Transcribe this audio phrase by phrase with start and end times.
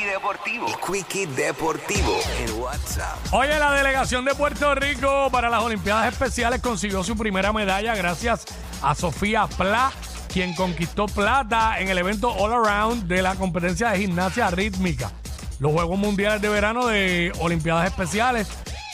[0.00, 0.66] Quickie Deportivo.
[0.66, 3.18] El Quickie Deportivo en WhatsApp.
[3.32, 8.46] Oye, la delegación de Puerto Rico para las Olimpiadas Especiales consiguió su primera medalla gracias
[8.82, 9.92] a Sofía Pla,
[10.32, 15.12] quien conquistó plata en el evento All Around de la competencia de gimnasia rítmica.
[15.58, 18.48] Los Juegos Mundiales de Verano de Olimpiadas Especiales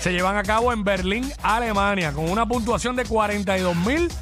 [0.00, 4.12] se llevan a cabo en Berlín, Alemania, con una puntuación de 42 mil.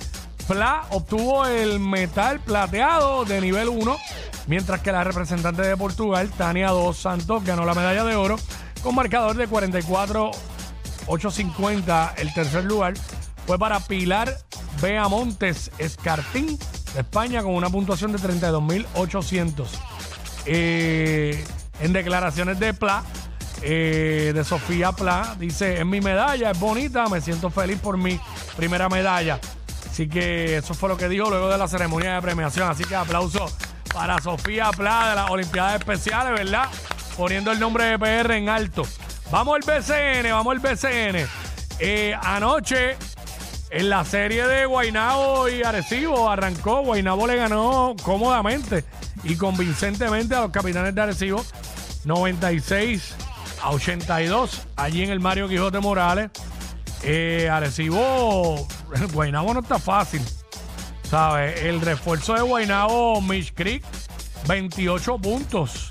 [0.49, 3.99] Pla obtuvo el metal plateado de nivel 1,
[4.47, 8.37] mientras que la representante de Portugal, Tania Dos Santos, ganó la medalla de oro
[8.83, 12.15] con marcador de 44.850.
[12.17, 12.95] El tercer lugar
[13.47, 14.39] fue para Pilar
[14.81, 16.59] Beamontes Escartín
[16.95, 19.67] de España con una puntuación de 32.800.
[20.47, 21.45] Eh,
[21.81, 23.05] en declaraciones de Pla,
[23.61, 28.19] eh, de Sofía Pla, dice, es mi medalla, es bonita, me siento feliz por mi
[28.57, 29.39] primera medalla.
[29.99, 32.71] Así que eso fue lo que dijo luego de la ceremonia de premiación.
[32.71, 33.51] Así que aplauso
[33.93, 36.69] para Sofía Pla de las Olimpiadas Especiales, ¿verdad?
[37.17, 38.85] Poniendo el nombre de PR en alto.
[39.33, 41.27] Vamos al BCN, vamos al BCN.
[41.81, 42.97] Eh, anoche,
[43.71, 46.83] en la serie de Guainabo y Arecibo, arrancó.
[46.83, 48.85] Guainabo le ganó cómodamente
[49.25, 51.45] y convincentemente a los capitanes de Arecibo.
[52.05, 53.17] 96
[53.65, 56.31] a 82, allí en el Mario Quijote Morales.
[57.03, 58.67] Eh, Arecibo,
[59.13, 60.23] Guainabo no está fácil.
[61.09, 61.63] ¿Sabes?
[61.63, 63.83] El refuerzo de Guainabo, Mitch Creek,
[64.47, 65.91] 28 puntos.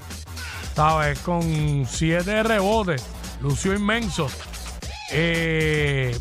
[0.75, 1.17] ¿Sabes?
[1.19, 3.03] Con 7 rebotes.
[3.41, 4.29] Lucio inmenso.
[5.11, 6.17] Eh,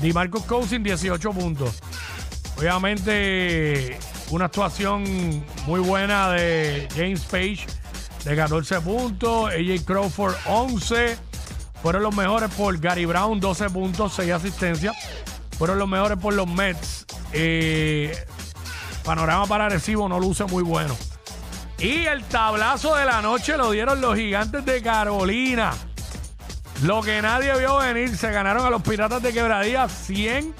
[0.00, 1.78] Di Marcus Cousin, 18 puntos.
[2.58, 3.98] Obviamente,
[4.30, 7.66] una actuación muy buena de James Page,
[8.24, 9.50] de 14 puntos.
[9.50, 11.16] AJ Crawford, 11.
[11.86, 14.96] Fueron los mejores por Gary Brown, 12 puntos, 6 asistencias.
[15.56, 17.06] Fueron los mejores por los Mets.
[17.32, 18.12] Eh,
[19.04, 20.96] panorama para Recibo no luce muy bueno.
[21.78, 25.74] Y el tablazo de la noche lo dieron los gigantes de Carolina.
[26.82, 30.56] Lo que nadie vio venir, se ganaron a los Piratas de Quebradía 100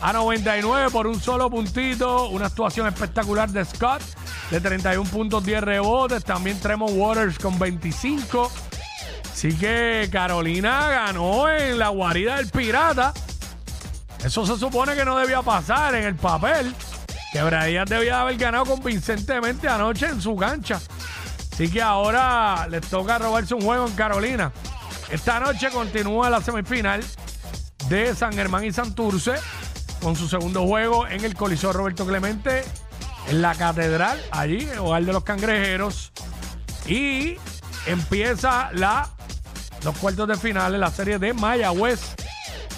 [0.00, 2.30] a 99 por un solo puntito.
[2.30, 4.02] Una actuación espectacular de Scott
[4.50, 6.24] de 31 puntos, 10 rebotes.
[6.24, 8.50] También Tremont Waters con 25.
[9.34, 13.12] Así que Carolina ganó en la guarida del Pirata.
[14.24, 16.72] Eso se supone que no debía pasar en el papel.
[17.32, 20.80] Quebradías debía haber ganado convincentemente anoche en su cancha.
[21.52, 24.52] Así que ahora les toca robarse un juego en Carolina.
[25.10, 27.04] Esta noche continúa la semifinal
[27.88, 29.34] de San Germán y Santurce
[30.00, 32.62] con su segundo juego en el Coliseo Roberto Clemente
[33.28, 36.12] en la Catedral, allí, el hogar de los cangrejeros.
[36.86, 37.36] Y
[37.86, 39.10] empieza la,
[39.84, 42.00] los cuartos de final en la serie de Mayagüez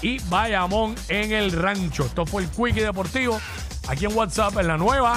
[0.02, 2.04] y Bayamón en el rancho.
[2.04, 3.40] Esto fue el Quickie Deportivo
[3.88, 5.14] aquí en WhatsApp en la nueva